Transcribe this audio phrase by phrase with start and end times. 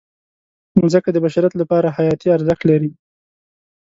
[0.81, 2.91] مځکه د بشریت لپاره حیاتي ارزښت لري.